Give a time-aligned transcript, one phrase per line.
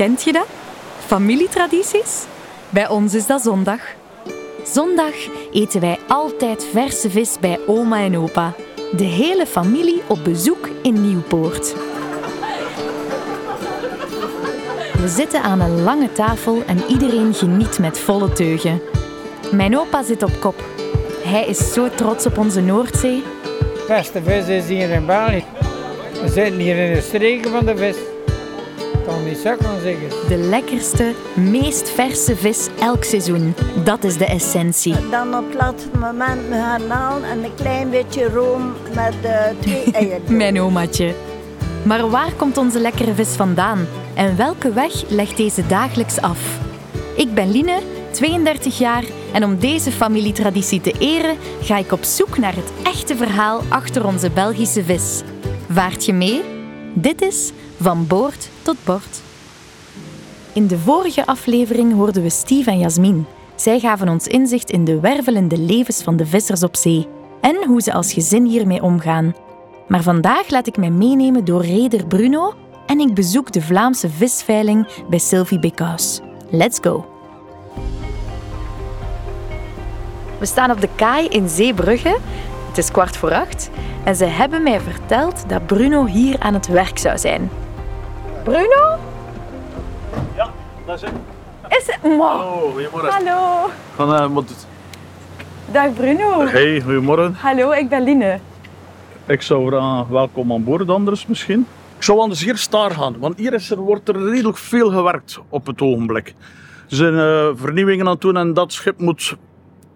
[0.00, 0.46] Kent je dat?
[1.06, 2.24] Familietradities?
[2.70, 3.80] Bij ons is dat zondag.
[4.64, 5.14] Zondag
[5.52, 8.54] eten wij altijd verse vis bij oma en opa.
[8.96, 11.74] De hele familie op bezoek in Nieuwpoort.
[14.92, 18.80] We zitten aan een lange tafel en iedereen geniet met volle teugen.
[19.52, 20.64] Mijn opa zit op kop.
[21.24, 23.22] Hij is zo trots op onze Noordzee.
[23.88, 25.44] Beste vis is hier in België.
[26.22, 27.96] We zitten hier in de streken van de vis.
[29.06, 30.28] Kan niet zo kan zeggen.
[30.28, 33.54] De lekkerste, meest verse vis elk seizoen.
[33.84, 34.94] Dat is de essentie.
[35.10, 39.84] Dan op het laatste moment met garnalen en een klein beetje room met eh, twee
[39.92, 40.36] eieren.
[40.36, 41.14] Mijn omaatje.
[41.82, 43.86] Maar waar komt onze lekkere vis vandaan?
[44.14, 46.58] En welke weg legt deze dagelijks af?
[47.16, 47.78] Ik ben Line,
[48.10, 53.16] 32 jaar, en om deze familietraditie te eren ga ik op zoek naar het echte
[53.16, 55.22] verhaal achter onze Belgische vis.
[55.70, 56.42] Vaart je mee?
[56.94, 57.52] Dit is
[57.82, 59.22] Van Boord tot Bord.
[60.52, 63.26] In de vorige aflevering hoorden we Steve en Jasmin.
[63.54, 67.08] Zij gaven ons inzicht in de wervelende levens van de vissers op zee
[67.40, 69.34] en hoe ze als gezin hiermee omgaan.
[69.88, 72.54] Maar vandaag laat ik mij meenemen door reder Bruno
[72.86, 76.20] en ik bezoek de Vlaamse visveiling bij Sylvie Beckhaus.
[76.50, 77.06] Let's go!
[80.38, 82.16] We staan op de kaai in Zeebrugge.
[82.68, 83.70] Het is kwart voor acht
[84.04, 87.50] en ze hebben mij verteld dat Bruno hier aan het werk zou zijn.
[88.44, 88.98] Bruno?
[90.36, 90.50] Ja,
[90.86, 91.12] dat is het.
[91.68, 91.98] Is het?
[92.02, 92.20] Wow.
[92.20, 93.10] Hallo, goedemorgen.
[93.10, 93.70] Hallo.
[93.94, 94.66] Van, eh, wat
[95.72, 96.46] Dag Bruno.
[96.46, 97.34] Hey, goedemorgen.
[97.34, 98.38] Hallo, ik ben Line.
[99.26, 101.66] Ik zou vragen, welkom aan boord anders misschien.
[101.96, 105.40] Ik zou anders hier star gaan, want hier is er, wordt er redelijk veel gewerkt
[105.48, 106.28] op het ogenblik.
[106.88, 109.36] Er zijn eh, vernieuwingen aan het doen en dat schip moet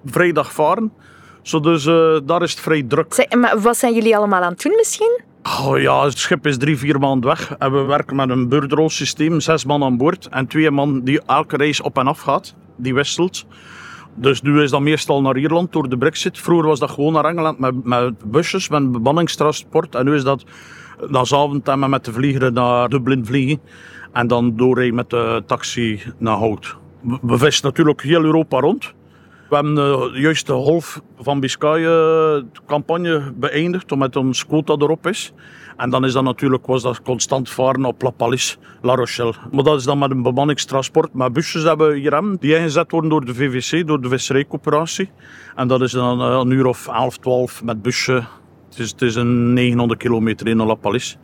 [0.05, 0.93] vrijdag varen.
[1.43, 3.15] Zo dus eh, daar is het vrij druk.
[3.15, 5.21] Zeg, maar wat zijn jullie allemaal aan het doen misschien?
[5.45, 7.55] Oh ja, het schip is drie, vier maanden weg.
[7.59, 9.41] En we werken met een beurtrolsysteem.
[9.41, 10.29] Zes man aan boord.
[10.29, 12.55] En twee man die elke reis op en af gaat.
[12.77, 13.47] Die wisselt.
[14.15, 16.39] Dus nu is dat meestal naar Ierland door de brexit.
[16.39, 19.95] Vroeger was dat gewoon naar Engeland met, met busjes, met bemanningstransport.
[19.95, 20.45] En nu is dat
[21.09, 23.61] na Zaventem met de vlieger naar Dublin vliegen.
[24.13, 26.77] En dan doorrijden met de taxi naar Hout.
[27.23, 28.95] We vissen natuurlijk heel Europa rond.
[29.49, 35.33] We hebben eh, de Golf van Biscayen campagne beëindigd, omdat ons quota erop is.
[35.77, 39.35] En dan is dat natuurlijk, was dat constant varen op La Palisse, La Rochelle.
[39.53, 42.91] Maar dat is dan met een bemanningstransport, met busjes dat we hier hebben, die ingezet
[42.91, 45.11] worden door de VVC, door de visserijcoöperatie.
[45.57, 48.25] En dat is dan eh, een uur of 11, 12 met busje.
[48.75, 51.17] Het is, het is een 900 kilometer in La Palisse.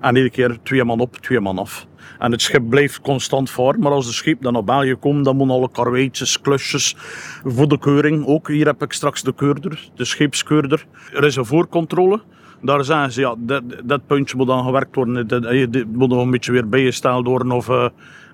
[0.00, 1.86] En iedere keer twee man op, twee man af.
[2.18, 5.36] En het schip blijft constant varen, maar als de schepen dan naar België komen, dan
[5.36, 6.96] moeten alle karweitjes, klusjes
[7.44, 8.26] voor de keuring.
[8.26, 10.86] Ook hier heb ik straks de keurder, de scheepskeurder.
[11.12, 12.20] Er is een voorcontrole.
[12.62, 15.26] Daar zeggen ze, ja, dat, dat puntje moet dan gewerkt worden.
[15.70, 17.52] Dit moet nog een beetje weer bijgesteld worden.
[17.52, 17.88] Of, eh,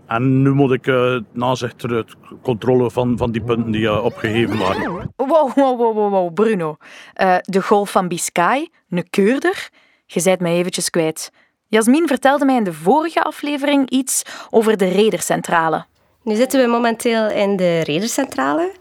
[0.07, 2.05] en nu moet ik uh, nazicht de
[2.43, 5.13] controle van, van die punten die eh, opgegeven waren.
[5.17, 6.77] Wow, wow, wow, wow, wow, Bruno.
[7.13, 9.69] Eh, de golf van Biscay, een keurder.
[10.07, 11.31] Je zijt mij eventjes kwijt.
[11.69, 15.85] Jasmin vertelde mij in de vorige aflevering iets over de redercentrale.
[16.23, 18.73] Nu zitten we momenteel in de redercentrale.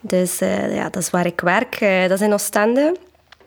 [0.00, 1.74] Dus eh, ja, dat is waar ik werk.
[1.74, 2.96] Eh, dat is in Oostende.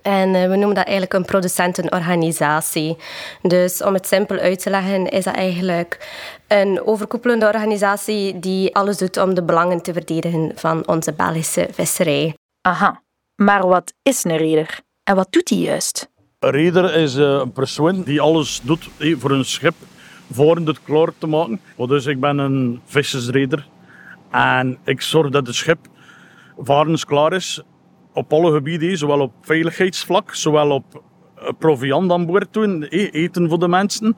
[0.01, 2.97] En eh, we noemen dat eigenlijk een producentenorganisatie.
[3.41, 6.09] Dus om het simpel uit te leggen, is dat eigenlijk
[6.47, 12.35] een overkoepelende organisatie die alles doet om de belangen te verdedigen van onze Belgische visserij.
[12.61, 13.01] Aha,
[13.35, 14.79] maar wat is een reder?
[15.03, 16.09] En wat doet hij juist?
[16.39, 19.75] Een reder is eh, een persoon die alles doet voor een schip
[20.31, 21.61] voor het klaar te maken.
[21.77, 23.67] Dus ik ben een vissersreder
[24.31, 25.79] en ik zorg dat het schip
[26.57, 27.61] varens klaar is
[28.13, 31.03] op alle gebieden, zowel op veiligheidsvlak, zowel op
[31.35, 34.17] eh, proviand aan boord doen, eh, eten voor de mensen,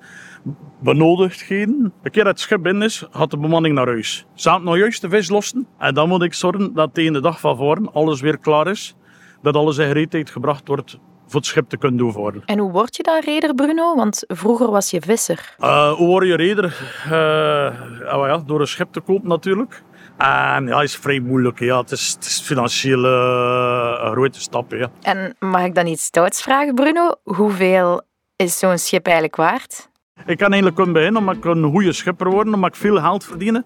[0.80, 1.94] benodigdheden.
[2.04, 4.26] Een keer het schip in is, gaat de bemanning naar huis.
[4.34, 7.40] Samen nog juist de vis lossen en dan moet ik zorgen dat tegen de dag
[7.40, 8.96] van voren alles weer klaar is,
[9.42, 10.98] dat alles in gereedheid gebracht wordt
[11.34, 12.42] voor het schip te kunnen doorvoeren.
[12.46, 13.96] En hoe word je dan reder, Bruno?
[13.96, 15.56] Want vroeger was je visser.
[15.60, 16.66] Uh, hoe word je reder?
[17.06, 19.84] Uh, oh ja, door een schip te kopen natuurlijk.
[20.18, 21.60] En ja, is vrij moeilijk.
[21.60, 21.80] Ja.
[21.80, 24.72] Het, is, het is financieel uh, een grote stap.
[24.72, 24.90] Ja.
[25.02, 27.16] En mag ik dan iets stouts vragen, Bruno?
[27.24, 28.02] Hoeveel
[28.36, 29.90] is zo'n schip eigenlijk waard?
[30.26, 33.24] Ik kan eigenlijk kunnen beginnen omdat ik een goede schipper worden, omdat ik veel geld
[33.26, 33.66] verdienen.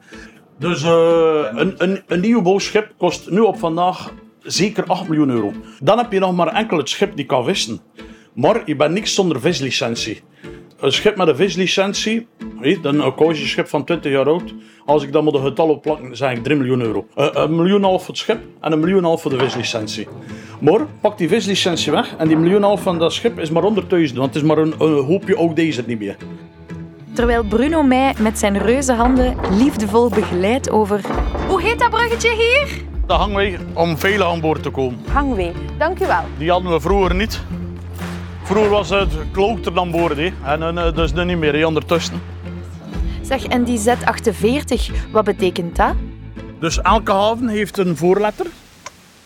[0.60, 0.90] Dus uh,
[1.52, 4.12] een, een, een nieuwbouwschip kost nu op vandaag
[4.42, 5.54] zeker 8 miljoen euro.
[5.80, 7.80] Dan heb je nog maar enkel het schip die kan vissen.
[8.34, 10.22] Maar je bent niks zonder vislicentie.
[10.80, 12.28] Een schip met een vislicentie,
[12.62, 14.54] een schip van 20 jaar oud,
[14.86, 17.06] als ik dan moet een getal op plakken, zeg ik 3 miljoen euro.
[17.18, 20.08] Uh, een miljoen half voor het schip en een miljoen half voor de vislicentie.
[20.60, 23.70] Maar pak die vislicentie weg en die miljoen half van dat schip is maar 100.000,
[23.90, 26.18] want het is maar een, een hoopje oud deze niet meer.
[27.14, 31.02] terwijl Bruno mij met zijn reuze handen liefdevol begeleidt over...
[31.48, 32.86] Hoe heet dat bruggetje hier?
[33.06, 35.00] Dat hangen wij om veilig aan boord te komen.
[35.12, 35.52] Hangwee.
[35.78, 36.24] Dank u wel.
[36.38, 37.42] Die hadden we vroeger niet.
[38.48, 40.32] Vroeger was het klooter dan boord, hè.
[40.44, 42.22] en eh, dus nu niet meer, hè, ondertussen.
[43.22, 45.94] Zeg, en die Z48, wat betekent dat?
[46.60, 48.46] Dus elke haven heeft een voorletter.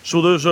[0.01, 0.43] Zo dus,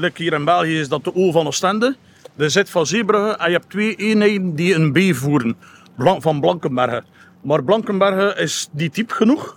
[0.00, 1.96] like hier in België is dat de O van Oostende.
[2.34, 5.56] De Z van Zeebrugge en je hebt twee eenheden die een B voeren.
[5.96, 7.02] Van Blankenberge.
[7.42, 9.56] Maar Blankenberge is die diep genoeg.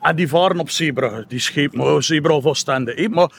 [0.00, 1.24] En die varen op Zeebrugge.
[1.28, 2.92] Die schepen, oh, Zeebrugge of Oostende.
[2.94, 3.08] hè.
[3.08, 3.30] Maar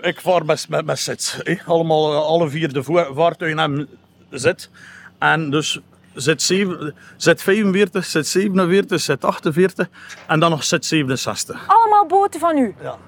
[0.00, 1.40] ik vaar met, met, met zit.
[1.66, 2.82] Allemaal, eh, alle vier de
[3.14, 3.88] vaartuigen hebben
[4.30, 4.70] zit.
[5.18, 5.80] En dus
[6.14, 9.88] Z7, Z45, Z47, Z48
[10.26, 11.56] en dan nog Z67.
[11.66, 12.74] Allemaal boten van u.
[12.82, 12.98] Ja.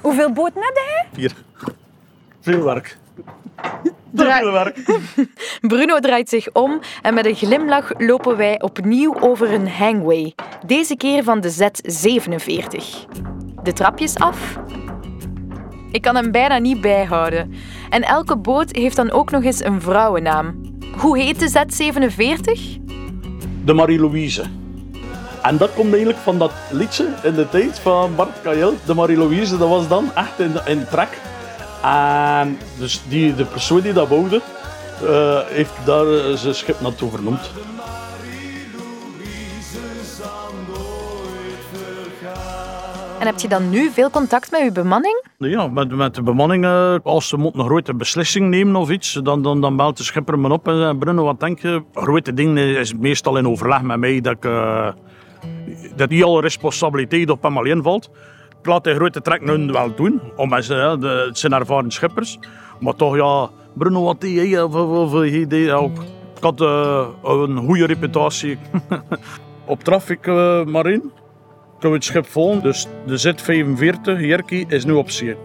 [0.00, 1.06] Hoeveel boten heb jij?
[1.16, 1.32] Hier.
[2.40, 2.96] Veel werk.
[4.14, 4.72] Draai-.
[5.70, 10.34] Bruno draait zich om en met een glimlach lopen wij opnieuw over een hangway.
[10.66, 12.78] Deze keer van de Z47.
[13.62, 14.58] De trapjes af.
[15.90, 17.54] Ik kan hem bijna niet bijhouden.
[17.90, 20.72] En elke boot heeft dan ook nog eens een vrouwennaam.
[20.96, 22.82] Hoe heet de Z47?
[23.64, 24.42] De Marie-Louise.
[25.42, 28.74] En dat komt eigenlijk van dat liedje in de tijd van Bart Kajel.
[28.86, 31.08] De Marie-Louise, dat was dan echt in, in trek.
[31.84, 34.40] En dus die, de persoon die dat bouwde,
[35.02, 37.50] eh, heeft daar eh, zijn schip naartoe vernoemd.
[43.18, 45.24] En heb je dan nu veel contact met uw bemanning?
[45.38, 49.12] Ja, met, met de bemanning, eh, als ze moeten een grote beslissing nemen of iets,
[49.12, 51.82] dan, dan, dan belt de schipper me op en zegt, Bruno, wat denk je?
[51.94, 54.88] Grote ding is meestal in overleg met mij dat, ik, eh,
[55.96, 58.10] dat niet alle responsabiliteit op hem alleen valt.
[58.64, 60.20] Ik laat de grote trek nu wel doen,
[60.76, 62.38] ja, de, het zijn ervaren schippers.
[62.80, 64.20] Maar toch, ja, Bruno, wat
[65.46, 66.02] deed ook.
[66.36, 68.58] Ik had eh, een goede reputatie
[69.66, 71.02] op traffic eh, marine.
[71.76, 75.36] Ik heb het schip vol, dus de Z45 Jerky is nu op zee.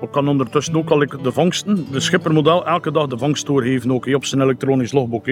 [0.00, 1.86] Ik kan ondertussen ook al de vangsten.
[1.90, 5.26] De schipper moet al elke dag de vangst doorgeven ook, op zijn elektronisch logboek.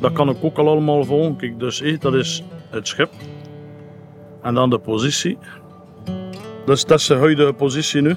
[0.00, 1.36] Dat kan ik ook al allemaal volgen.
[1.36, 3.10] Kijk, dus dat is het schip.
[4.42, 5.38] En dan de positie.
[6.70, 8.14] Dus dat is de huidige positie nu.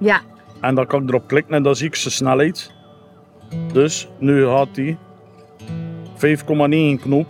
[0.00, 0.20] Ja.
[0.60, 2.72] En dan kan ik erop klikken en dan zie ik zijn snelheid.
[3.72, 4.96] Dus nu gaat hij
[6.96, 7.26] 5,9 knoop.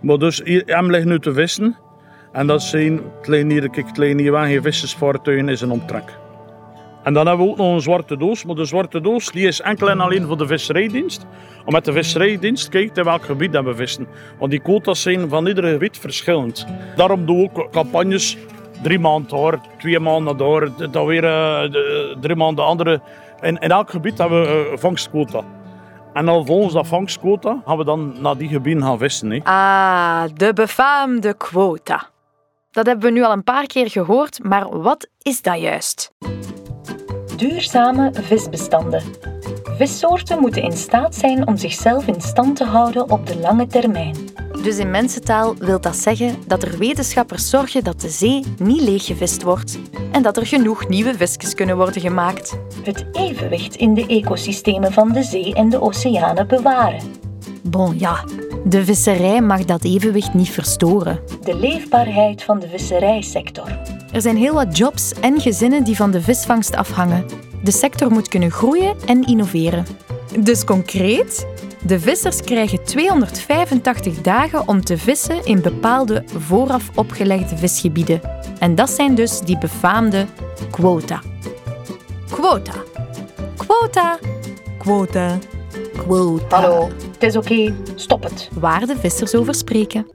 [0.00, 1.76] Maar dus hier, hem ligt nu te vissen.
[2.32, 6.18] En dat zijn kleine hier, kijk, kleine hier, vissersvaartuigen is een omtrek.
[7.02, 8.44] En dan hebben we ook nog een zwarte doos.
[8.44, 11.26] Maar de zwarte doos die is enkel en alleen voor de visserijdienst.
[11.64, 14.06] Om met de visserijdienst kijkt in welk gebied dat we vissen.
[14.38, 16.66] Want die quota's zijn van ieder gebied verschillend.
[16.96, 18.36] Daarom doen we ook campagnes.
[18.82, 23.00] Drie maanden daar, twee maanden daar, dan weer eh, de- drie maanden andere.
[23.40, 25.40] In, in elk gebied hebben we eh, vangstquota.
[26.12, 29.30] En dan volgens dat vangstquota gaan we dan naar die gebieden gaan vissen.
[29.30, 29.40] Hè.
[29.44, 32.08] Ah, de befaamde quota.
[32.70, 36.12] Dat hebben we nu al een paar keer gehoord, maar wat is dat juist?
[37.36, 39.02] Duurzame visbestanden.
[39.76, 44.16] Vissoorten moeten in staat zijn om zichzelf in stand te houden op de lange termijn.
[44.66, 49.42] Dus in mensentaal wil dat zeggen dat er wetenschappers zorgen dat de zee niet leeggevist
[49.42, 49.78] wordt
[50.12, 52.58] en dat er genoeg nieuwe visjes kunnen worden gemaakt.
[52.82, 57.00] Het evenwicht in de ecosystemen van de zee en de oceanen bewaren.
[57.62, 58.24] Bon ja,
[58.64, 61.20] de visserij mag dat evenwicht niet verstoren.
[61.44, 63.78] De leefbaarheid van de visserijsector.
[64.12, 67.26] Er zijn heel wat jobs en gezinnen die van de visvangst afhangen.
[67.62, 69.86] De sector moet kunnen groeien en innoveren.
[70.40, 71.46] Dus concreet,
[71.82, 78.20] de vissers krijgen 285 dagen om te vissen in bepaalde vooraf opgelegde visgebieden.
[78.58, 80.26] En dat zijn dus die befaamde
[80.70, 81.22] quota.
[82.30, 82.72] Quota.
[83.56, 84.18] Quota.
[84.78, 85.38] Quota.
[85.96, 86.60] Quota.
[86.60, 88.48] Hallo, het is oké, stop het.
[88.52, 90.06] Waar de vissers over spreken.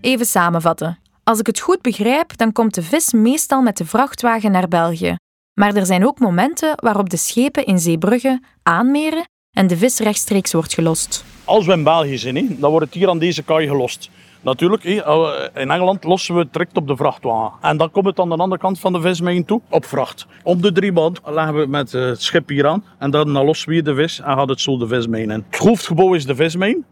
[0.00, 0.98] Even samenvatten.
[1.24, 5.16] Als ik het goed begrijp, dan komt de vis meestal met de vrachtwagen naar België.
[5.54, 10.52] Maar er zijn ook momenten waarop de schepen in Zeebrugge aanmeren en de vis rechtstreeks
[10.52, 11.24] wordt gelost.
[11.44, 14.10] Als we in België zijn, dan wordt het hier aan deze kaai gelost.
[14.40, 17.58] Natuurlijk, eh, in Engeland lossen we het direct op de vrachtwagen.
[17.60, 20.26] En dan komt het aan de andere kant van de vismijn toe, op vracht.
[20.42, 20.92] Om de drie
[21.24, 22.84] leggen we het met eh, het schip hier aan.
[22.98, 25.44] En dan, lossen we de vis en gaat het zo de vismijn in.
[25.50, 26.84] Het hoofdgebouw is de vismijn.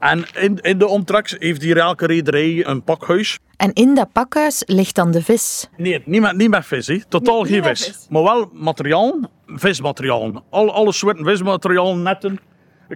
[0.00, 3.38] En in, in de omtrek heeft hier elke rederij een pakhuis.
[3.56, 5.68] En in dat pakhuis ligt dan de vis.
[5.76, 6.86] Nee, niet met, niet met vis.
[6.86, 7.04] Hè.
[7.08, 7.84] Totaal geen vis.
[7.84, 8.06] vis.
[8.10, 10.44] Maar wel materiaal, vismateriaal.
[10.50, 12.40] Al, alle soorten vismateriaal, netten,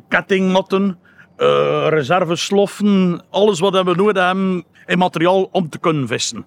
[0.09, 0.99] kettingmatten,
[1.37, 6.47] eh reservesloffen, alles wat we nodig hebben in materiaal om te kunnen vissen.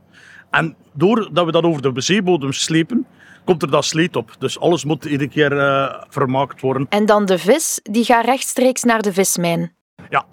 [0.51, 3.07] En doordat we dat over de zeebodem slepen,
[3.45, 4.35] komt er dat sleet op.
[4.39, 6.85] Dus alles moet iedere keer eh, vermaakt worden.
[6.89, 9.75] En dan de vis, die gaat rechtstreeks naar de vismijn.
[10.09, 10.25] Ja.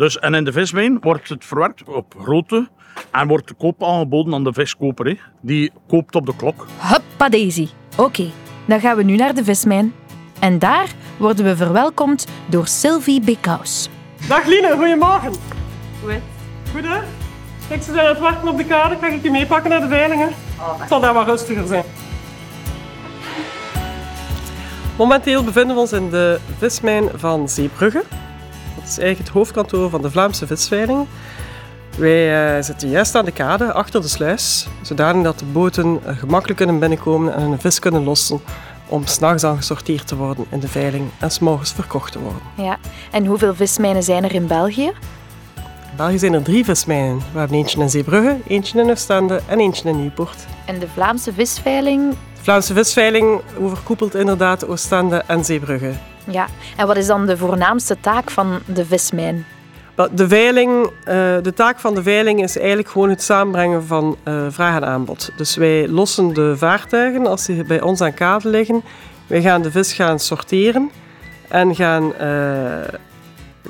[0.00, 2.68] Dus, en in de vismijn wordt het verwerkt op grootte
[3.10, 5.06] en wordt de koop aangeboden aan de viskoper.
[5.06, 5.16] Hè.
[5.40, 6.66] Die koopt op de klok.
[6.78, 7.68] Huppa Daisy.
[7.96, 8.30] Oké,
[8.66, 9.92] dan gaan we nu naar de vismijn.
[10.38, 13.88] En daar worden we verwelkomd door Sylvie Bikhaus.
[14.28, 15.32] Dag Line, goedemorgen.
[16.72, 17.00] Goed hè?
[17.68, 18.96] Kijk, ze zijn aan het wachten op de kade.
[19.00, 20.28] Ga ik je meepakken naar de veilingen?
[20.78, 21.84] Het zal daar wat rustiger zijn.
[24.98, 28.02] Momenteel bevinden we ons in de vismijn van Zeebrugge.
[28.90, 31.06] Is eigenlijk het hoofdkantoor van de Vlaamse visveiling.
[31.98, 36.16] Wij eh, zitten juist aan de kade, achter de sluis, zodanig dat de boten eh,
[36.16, 38.40] gemakkelijk kunnen binnenkomen en hun vis kunnen lossen
[38.86, 42.40] om s'nachts dan gesorteerd te worden in de veiling en s'morgens verkocht te worden.
[42.54, 42.78] Ja,
[43.10, 44.86] en hoeveel vismijnen zijn er in België?
[45.56, 47.18] In België zijn er drie vismijnen.
[47.32, 50.46] We hebben eentje in Zeebrugge, eentje in Oostende en eentje in Nieuwpoort.
[50.64, 55.92] En de Vlaamse visveiling, De Vlaamse visveiling overkoepelt inderdaad Oostende en Zeebrugge.
[56.24, 56.46] Ja.
[56.76, 59.46] En wat is dan de voornaamste taak van de vismijn?
[60.12, 64.46] De veiling, eh, de taak van de veiling is eigenlijk gewoon het samenbrengen van eh,
[64.48, 65.30] vraag en aanbod.
[65.36, 68.82] Dus wij lossen de vaartuigen als die bij ons aan kade liggen.
[69.26, 70.90] Wij gaan de vis gaan sorteren
[71.48, 72.28] en gaan eh,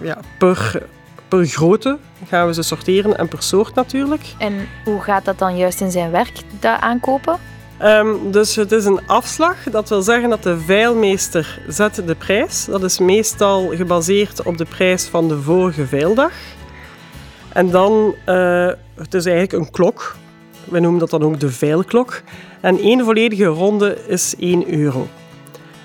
[0.02, 0.83] ja, per,
[1.28, 4.23] per grootte gaan we ze sorteren en per soort natuurlijk.
[4.38, 7.50] En hoe gaat dat dan juist in zijn werk, dat aankopen?
[7.80, 9.56] Ehm, dus het is een afslag.
[9.70, 12.64] Dat wil zeggen dat de veilmeester zet de prijs.
[12.64, 16.32] Dat is meestal gebaseerd op de prijs van de vorige veildag.
[17.52, 20.16] En dan, eh, het is eigenlijk een klok.
[20.64, 22.22] We noemen dat dan ook de veilklok.
[22.60, 25.06] En één volledige ronde is 1 euro.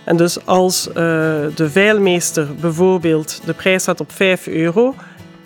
[0.04, 0.96] En dus als eh,
[1.56, 4.96] de veilmeester bijvoorbeeld de prijs zet op 5 euro,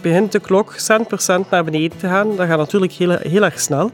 [0.01, 2.35] begint de klok cent per cent naar beneden te gaan.
[2.35, 3.91] Dat gaat natuurlijk heel, heel erg snel.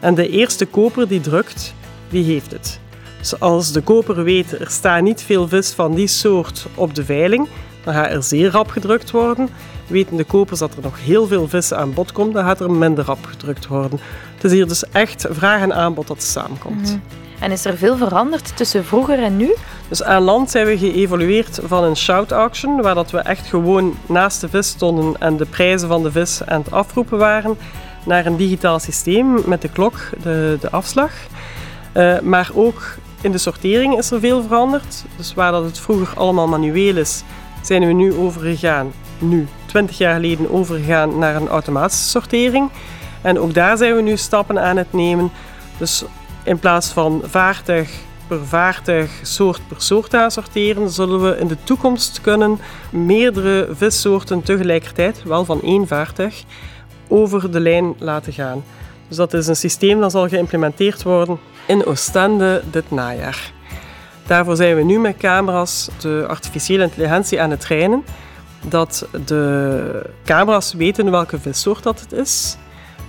[0.00, 1.74] En de eerste koper die drukt,
[2.08, 2.80] die heeft het.
[3.18, 7.04] Dus als de koper weet, er staat niet veel vis van die soort op de
[7.04, 7.48] veiling,
[7.84, 9.48] dan gaat er zeer rap gedrukt worden.
[9.86, 12.70] Weten de kopers dat er nog heel veel vis aan bod komt, dan gaat er
[12.70, 14.00] minder rap gedrukt worden.
[14.34, 16.98] Het is hier dus echt vraag en aanbod dat samenkomt.
[17.40, 19.54] En is er veel veranderd tussen vroeger en nu?
[19.88, 23.94] Dus aan land zijn we geëvolueerd van een shout auction, waar dat we echt gewoon
[24.06, 27.56] naast de vis stonden en de prijzen van de vis aan het afroepen waren,
[28.04, 31.12] naar een digitaal systeem met de klok, de, de afslag.
[31.94, 32.82] Eh, maar ook
[33.20, 35.04] in de sortering is er veel veranderd.
[35.16, 37.22] Dus waar dat het vroeger allemaal manueel is,
[37.62, 42.70] zijn we nu overgegaan, nu 20 jaar geleden overgegaan naar een automatische sortering.
[43.22, 45.30] En ook daar zijn we nu stappen aan het nemen.
[45.78, 46.04] Dus
[46.42, 47.90] in plaats van vaartuig
[48.26, 52.58] per vaartuig, soort per soort aan sorteren, zullen we in de toekomst kunnen
[52.90, 56.42] meerdere vissoorten tegelijkertijd, wel van één vaartuig,
[57.08, 58.64] over de lijn laten gaan.
[59.08, 63.52] Dus dat is een systeem dat zal geïmplementeerd worden in Oostende dit najaar.
[64.26, 68.04] Daarvoor zijn we nu met camera's de artificiële intelligentie aan het trainen.
[68.68, 72.56] Dat de camera's weten welke vissoort dat het is.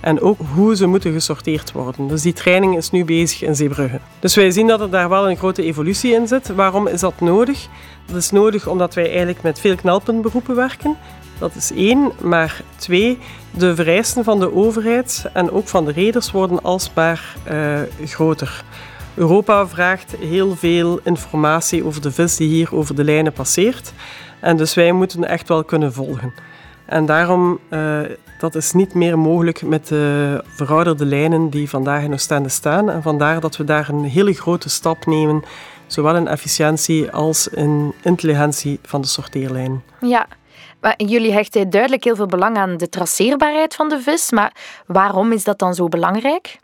[0.00, 2.08] En ook hoe ze moeten gesorteerd worden.
[2.08, 4.00] Dus die training is nu bezig in Zeebrugge.
[4.18, 6.48] Dus wij zien dat er daar wel een grote evolutie in zit.
[6.48, 7.66] Waarom is dat nodig?
[8.06, 10.96] Dat is nodig omdat wij eigenlijk met veel knelpuntberoepen werken.
[11.38, 12.12] Dat is één.
[12.20, 13.18] Maar twee,
[13.50, 18.64] de vereisten van de overheid en ook van de reders worden alsmaar eh, groter.
[19.14, 23.92] Europa vraagt heel veel informatie over de vis die hier over de lijnen passeert.
[24.40, 26.32] En dus wij moeten echt wel kunnen volgen.
[26.86, 28.00] En daarom, uh,
[28.38, 32.90] dat is niet meer mogelijk met de verouderde lijnen die vandaag in Oostende staan.
[32.90, 35.42] En vandaar dat we daar een hele grote stap nemen,
[35.86, 39.82] zowel in efficiëntie als in intelligentie van de sorteerlijn.
[40.00, 40.26] Ja,
[40.96, 44.30] jullie hechten duidelijk heel veel belang aan de traceerbaarheid van de vis.
[44.30, 44.52] Maar
[44.86, 46.58] waarom is dat dan zo belangrijk?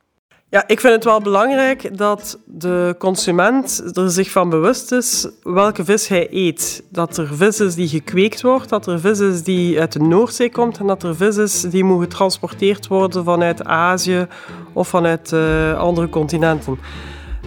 [0.53, 5.85] Ja, ik vind het wel belangrijk dat de consument er zich van bewust is welke
[5.85, 6.83] vis hij eet.
[6.89, 10.51] Dat er vis is die gekweekt wordt, dat er vis is die uit de Noordzee
[10.51, 14.27] komt en dat er vis is die moet getransporteerd worden vanuit Azië
[14.73, 16.79] of vanuit uh, andere continenten.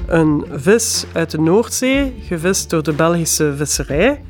[0.08, 4.22] Een vis uit de Noordzee, gevist door de Belgische visserij,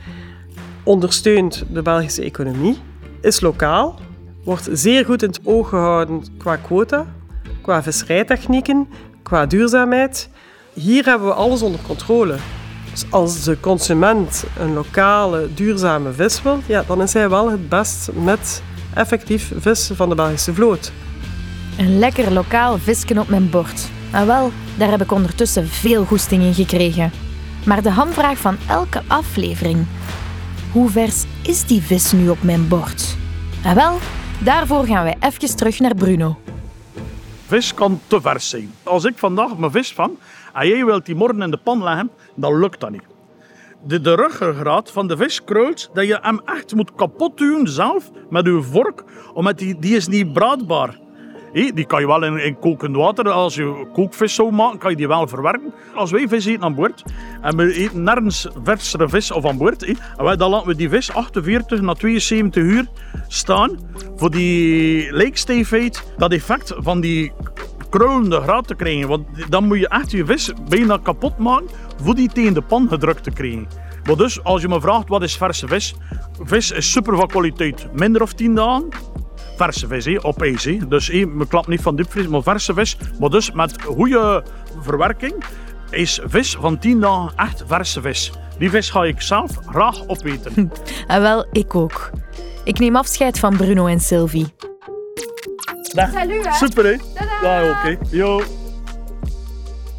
[0.85, 2.77] ondersteunt de Belgische economie,
[3.21, 3.99] is lokaal,
[4.43, 7.05] wordt zeer goed in het oog gehouden qua quota,
[7.61, 8.87] qua visserijtechnieken,
[9.23, 10.29] qua duurzaamheid.
[10.73, 12.35] Hier hebben we alles onder controle.
[12.91, 17.69] Dus als de consument een lokale, duurzame vis wil, ja, dan is hij wel het
[17.69, 18.63] best met
[18.93, 20.91] effectief vis van de Belgische vloot.
[21.77, 23.87] Een lekker lokaal visken op mijn bord.
[24.11, 27.11] Nou wel, daar heb ik ondertussen veel goesting in gekregen.
[27.65, 29.85] Maar de hamvraag van elke aflevering.
[30.75, 33.17] Hoe vers is die vis nu op mijn bord?
[33.63, 33.97] En wel,
[34.43, 36.37] daarvoor gaan wij even terug naar Bruno.
[37.45, 38.71] Vis kan te vers zijn.
[38.83, 40.11] Als ik vandaag mijn vis vang
[40.53, 43.03] en jij wilt die morgen in de pan leggen, dan lukt dat niet.
[43.83, 48.11] de, de ruggengraat van de vis kruilt, dat je hem echt moet kapot duwen zelf
[48.29, 49.03] met je vork,
[49.33, 50.99] omdat die, die is niet braadbaar.
[51.55, 54.95] Die kan je wel in, in kokend water, als je kookvis zou maken, kan je
[54.95, 55.73] die wel verwerken.
[55.93, 57.03] Als wij vis eten aan boord,
[57.41, 61.13] en we eten nergens versere vis of aan boord, wij, dan laten we die vis
[61.13, 62.85] 48 na 72 uur
[63.27, 63.79] staan,
[64.15, 67.31] voor die lijkstijfheid, dat effect van die
[67.89, 69.07] krullende graad te krijgen.
[69.07, 71.67] Want dan moet je echt je vis bijna kapot maken,
[72.03, 73.67] voor die tegen de pan gedrukt te krijgen.
[74.05, 75.95] Maar dus, als je me vraagt wat is verse vis,
[76.43, 77.87] vis is super van kwaliteit.
[77.93, 78.89] Minder of 10 dagen,
[79.55, 80.63] verse vis hé, op ijs.
[80.63, 80.77] hé.
[80.87, 82.97] Dus hé, me klap niet van diepvries, maar verse vis.
[83.19, 84.43] Maar dus met goede
[84.81, 85.43] verwerking
[85.89, 88.31] is vis van 10 dagen echt verse vis.
[88.57, 90.71] Die vis ga ik zelf graag opeten.
[91.07, 92.09] En wel, ik ook.
[92.63, 94.45] Ik neem afscheid van Bruno en Sylvie.
[95.93, 96.09] Dag.
[96.55, 96.97] Super hé.
[97.41, 97.97] Ja, oké.
[98.09, 98.41] Yo.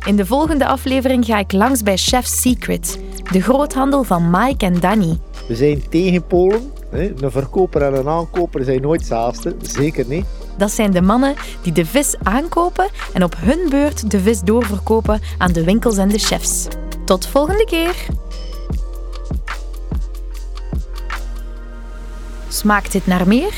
[0.05, 3.01] In de volgende aflevering ga ik langs bij Chef Secret,
[3.33, 5.19] de groothandel van Mike en Danny.
[5.49, 6.73] We zijn tegen Polen.
[6.97, 9.57] Een verkoper en een aankoper zijn nooit hetzelfde.
[9.61, 10.25] Zeker niet.
[10.57, 15.21] Dat zijn de mannen die de vis aankopen en op hun beurt de vis doorverkopen
[15.39, 16.67] aan de winkels en de chefs.
[17.05, 18.07] Tot volgende keer!
[22.49, 23.53] Smaakt dit naar meer?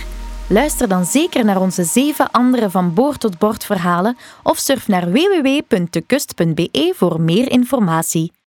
[0.47, 5.11] Luister dan zeker naar onze zeven andere van boord tot bord verhalen of surf naar
[5.11, 8.33] www.dekust.be voor meer informatie.